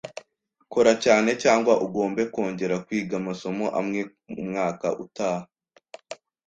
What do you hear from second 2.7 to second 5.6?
kwiga amasomo amwe umwaka utaha